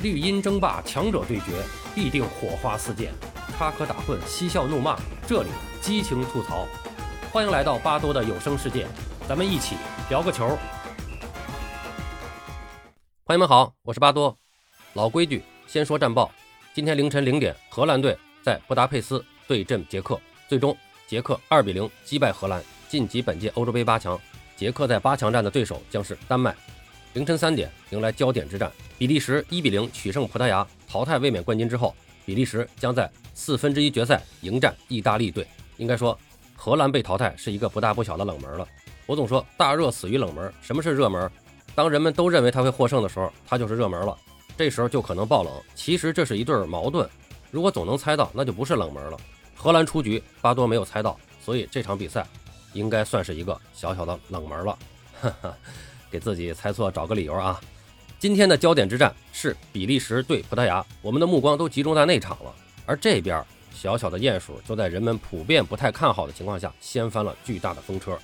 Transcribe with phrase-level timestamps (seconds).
[0.00, 1.46] 绿茵争霸，强者对决，
[1.92, 3.08] 必定火花四溅；
[3.58, 5.48] 插科打诨，嬉笑怒骂，这里
[5.80, 6.68] 激情吐槽。
[7.32, 8.86] 欢迎来到巴多的有声世界，
[9.28, 9.74] 咱们一起
[10.08, 10.56] 聊个球。
[13.24, 14.38] 朋友们好，我是巴多。
[14.92, 16.30] 老规矩，先说战报。
[16.72, 20.76] 今天凌晨零点，荷兰队在布达佩斯对阵捷克，最终
[21.08, 24.16] 捷克二比零击败荷兰，晋级本届欧洲杯八强。
[24.56, 26.54] 捷克在八强战的对手将是丹麦。
[27.14, 31.94] 凌晨三点迎来焦点之战，比利时一比零取胜葡萄牙，淘汰卫冕冠军之后，
[32.24, 35.46] 比利时将在四分之一决赛迎战意大利队。
[35.78, 36.16] 应该说，
[36.54, 38.68] 荷兰被淘汰是一个不大不小的冷门了。
[39.06, 41.30] 我总说大热死于冷门，什么是热门？
[41.74, 44.16] 当人们都认为他会获胜的时候，他就是热门了，
[44.56, 45.52] 这时候就可能爆冷。
[45.74, 47.08] 其实这是一对矛盾，
[47.50, 49.16] 如果总能猜到，那就不是冷门了。
[49.54, 52.26] 荷兰出局，巴多没有猜到，所以这场比赛
[52.74, 54.78] 应该算是一个小小的冷门了。
[55.20, 55.56] 哈哈。
[56.10, 57.60] 给自己猜错找个理由啊！
[58.18, 62.54] 今天的焦点之战是比利时对葡萄牙，我们的目光都集中在那场了。
[62.84, 68.18] 而这边小小的鼹鼠就在人们普遍不太看好的情况下，掀翻了巨大的风车。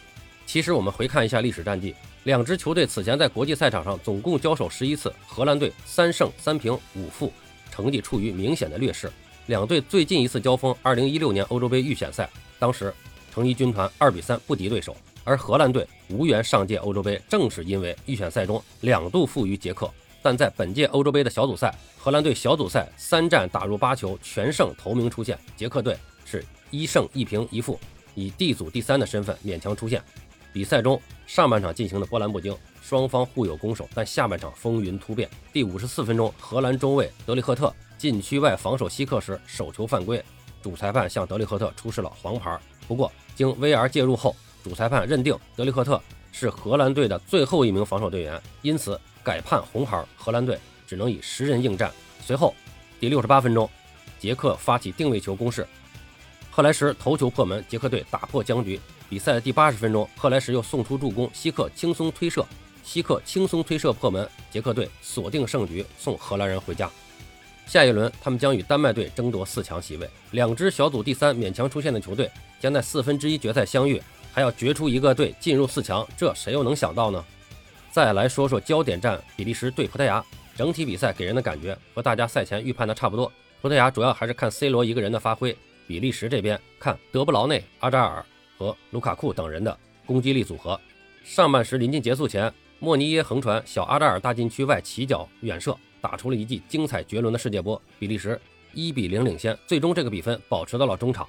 [0.47, 1.94] 其实我们回看一下历史战绩，
[2.25, 7.33] 两支球队此前在国际赛场上总共交手十一次，荷兰队三胜三平五负，
[7.70, 9.11] 成绩处于明显的劣势。
[9.47, 12.28] 两队最近一次交锋，二零一六年欧洲杯预选赛，
[12.59, 12.92] 当时
[13.33, 14.97] 成衣军团二比三不敌对手。
[15.25, 19.91] 而荷兰队无缘上届欧洲杯，正是因为预选赛中两度负于捷克。
[20.22, 27.78] 但在本届欧洲杯的小组赛，荷兰队小组赛三战打入八球，全胜头名出现；捷克队是一胜一平一负，
[28.14, 30.03] 以 D 组第三的身份勉强出现。
[30.53, 35.28] 比赛中上半场进行的波澜不惊，双方互有攻守，但下半场风云突变。
[35.53, 40.25] 第五十四分钟，荷兰中卫德里赫特禁区外防守希克时手球犯规，
[40.62, 42.59] 主裁判向德里赫特出示了黄牌。
[42.86, 44.34] 不过经 VR 介入后，
[44.65, 46.01] 主裁判认定德里赫特
[46.33, 50.03] 是荷兰队的最后一名防守队员，因此改判红牌。
[50.17, 51.93] 荷兰队只能以十人应战。
[52.25, 52.55] 随后，
[52.98, 53.69] 第六十八分钟，
[54.19, 55.67] 捷克发起定位球攻势，
[56.51, 58.81] 赫莱什头球破门，捷克队打破僵局。
[59.11, 62.44] 比赛的第八十分钟，赫莱什又送出助攻，希克轻松推射，
[62.83, 66.91] 希克轻松推射破门，捷克队锁定胜局，送荷兰人回家。
[67.67, 70.09] 下一轮，他们将与丹麦队争夺四强席位。
[70.33, 74.03] 两支小组第三勉强出线的球队将在四分之一决赛相遇。
[74.34, 77.25] 还要决出一个队进入四强，这谁又能想到呢？
[77.93, 80.22] 再来说说焦点战，比利时对葡萄牙。
[80.56, 83.31] 整体比赛给人的感觉和大家赛前预判的差不多。
[83.62, 85.56] 葡萄牙主要还是看 C 罗一个人的发挥，
[85.87, 88.25] 比利时这边看德布劳内、阿扎尔
[88.59, 90.78] 和卢卡库等人的攻击力组合。
[91.23, 97.81] 上半时临近结束前，莫尼耶横传小阿扎尔大禁区外起脚远射，打出了一记精彩绝伦的世界波。
[97.99, 98.41] 比利时
[98.73, 101.28] 一比零领先，最终这个比分保持到了中场。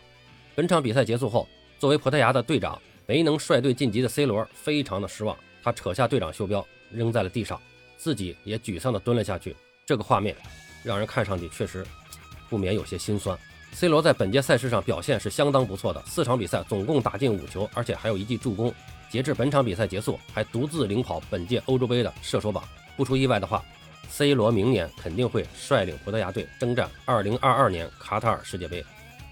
[0.56, 1.48] 本场比赛结束后，
[1.80, 2.80] 作为葡萄牙的队长。
[3.08, 7.62] 没能率队晋级的 C 罗非常的失望，他扯下队长袖标扔在了地上，
[7.98, 9.56] 自己也沮丧地蹲了下去。
[9.86, 10.36] 这个画面
[10.84, 11.86] 让人看上去确实
[12.50, 13.38] 不免有些心酸。
[13.74, 18.74] C 罗在本届赛事上表现是相当不错的，四场比赛总共打进五球，而且还有一记助攻。
[19.10, 22.64] 截至本场比赛结束，还独自领跑本届欧洲杯的射手榜。
[22.98, 23.64] 不出意外的话
[24.10, 28.84] ，C 罗明年肯定会率领葡萄牙队征战2022年卡塔尔世界杯。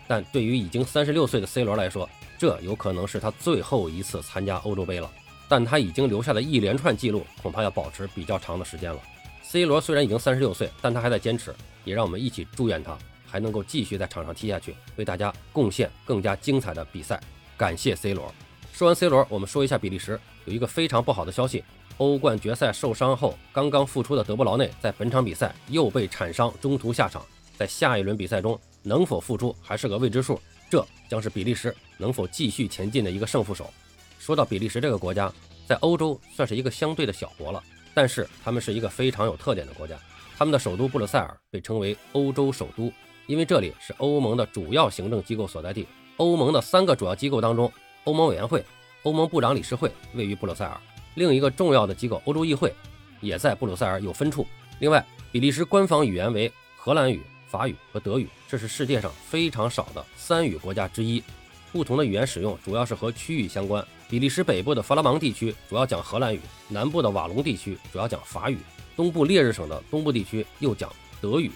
[0.07, 5.09] 但对于已经三十六岁的 C 罗来说，这有可能是他最后一次参加欧洲杯了，
[5.47, 8.99] 但他已经留下的一连串记录，恐怕要保持比较长的时间了。
[9.41, 11.53] C 罗虽然已经三十六岁，但他还在坚持，
[11.83, 17.19] 也让我们一起祝愿他还能够继续在场上踢下去，为大家贡献更加精彩的比赛。
[17.55, 18.33] 感谢 C 罗。
[18.71, 21.63] 说完 C 罗，我们说一下比利时，有一个非常不好的消息：
[21.97, 27.23] 欧冠决赛受伤后刚刚复出的德布劳内，在本场比赛又被铲伤，中途下场，
[27.55, 30.39] 在下一轮比赛中能否复出还是个未知数。
[30.69, 33.71] 这将是比利时能否继续前进的一个胜负手。
[34.19, 35.31] 说到比利时这个国家，
[35.67, 37.61] 在欧洲算是一个相对的小国了，
[37.93, 39.95] 但是他们是一个非常有特点的国家。
[40.35, 42.91] 他们的首都布鲁塞尔被称为欧洲首都，
[43.27, 45.87] 因为这里是欧盟的主要行政机构所在地。
[46.17, 47.71] 欧盟的三个主要机构当中，
[48.05, 48.65] 欧盟委员会、
[49.03, 50.79] 欧盟部长理事会位于布鲁塞尔，
[51.13, 52.73] 另一个重要的机构欧洲议会
[53.21, 54.47] 也在布鲁塞尔有分处。
[54.79, 57.21] 另外，比利时官方语言为荷兰语。
[57.53, 61.23] 法语和德语，这是世界上非常少的三语国家之一。
[61.71, 63.85] 不同的语言使用主要是和区域相关。
[64.09, 68.57] 比利时北部的弗拉芒地区主要讲荷兰语，南部的瓦隆地区主要讲法语，
[68.95, 70.91] 东部烈日省的东部地区又讲
[71.21, 71.51] 德语。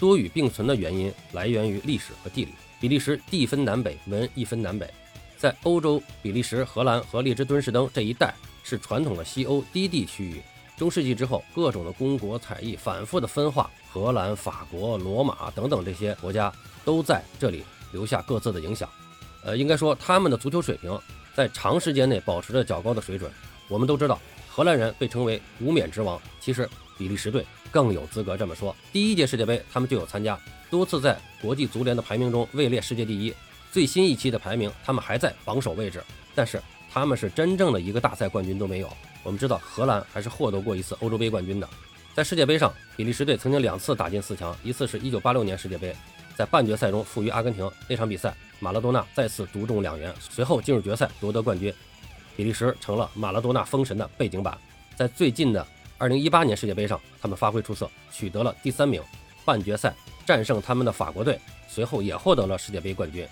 [0.00, 2.50] 多语并存的原因来源于历史和地理。
[2.80, 4.92] 比利时地分南北，文亦分南北。
[5.36, 8.34] 在欧洲，比利时、荷兰和列支敦士登这一带
[8.64, 10.42] 是传统的西欧低地区域。
[10.76, 16.52] 中世纪之后，各种的公国采邑反复的分化，荷兰、法国、罗马等等这些国家
[16.84, 18.86] 都在这里留下各自的影响。
[19.42, 20.98] 呃，应该说他们的足球水平
[21.34, 23.30] 在长时间内保持着较高的水准。
[23.68, 24.20] 我们都知道，
[24.50, 26.68] 荷兰人被称为无冕之王，其实
[26.98, 28.76] 比利时队更有资格这么说。
[28.92, 30.38] 第一届世界杯他们就有参加，
[30.70, 33.32] 多次在国际足联的排名中位列世界第一。
[33.72, 36.02] 最新一期的排名，他们还在榜首位置，
[36.34, 36.62] 但是
[36.96, 38.90] 他们是真正的一个大赛冠军都没有。
[39.22, 41.68] 我们知道荷兰还是获得过一次欧洲杯冠军的。
[42.14, 45.94] 在世界杯上，比利时队曾经两次打进四强，一次是一九八六年世界杯，
[46.34, 51.70] 在半决赛中负于阿根廷那场比赛，马拉多纳再次独中两元，随后进入决赛夺得冠军，
[52.34, 54.56] 比利时成了马拉多纳封神的背景板。
[54.96, 55.66] 在最近的
[55.98, 59.02] 二零一八年世界杯上，他们发挥出色，取得了第三名，
[59.44, 59.94] 半决赛
[60.24, 61.38] 战胜他们的法国队，
[61.68, 63.28] 随后也获得了世界杯冠军。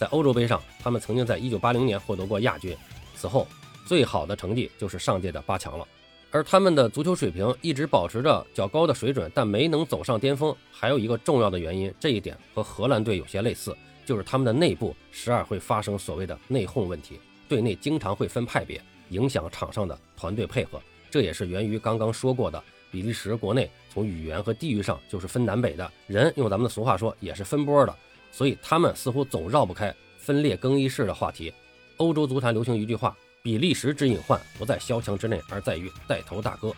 [0.00, 2.74] 在欧洲杯上，他们曾经在一九八零年获得过亚军，
[3.14, 3.46] 此后
[3.84, 5.86] 最好的成绩就是上届的八强了。
[6.30, 10.56] 而他们的足球水平一直保持着较高的水准，但没能走上巅峰。
[10.72, 13.76] 还有一个重要的原因，这一点和荷兰队有些类似，
[14.06, 18.80] 就是他们的内部时而会发生所谓的内讧问题，队内经常会分派别，
[19.10, 20.80] 影响场上的团队配合。
[21.10, 27.94] 这也是源于刚刚说过的，比利时国内从语言和地域上就是分南北的，人用咱们的俗话说也是分波的，
[28.30, 31.52] 所以他们似乎总绕不开分裂更衣室的话题。
[31.96, 33.16] 欧洲足坛流行一句话。
[33.42, 36.70] 比利时之隐患不在萧墙之内，而在于带头大哥。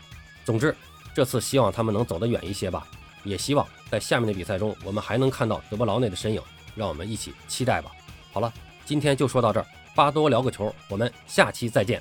[0.45, 0.73] 总之，
[1.13, 2.87] 这次希望他们能走得远一些吧，
[3.25, 6.41] 也希望在下面的比赛中，我们还能看到德布劳内的身影，
[6.77, 7.91] 让我们一起期待吧。
[8.33, 8.53] 好了，
[8.85, 12.01] 今天就说到这儿，巴多聊个球，我们下期再见。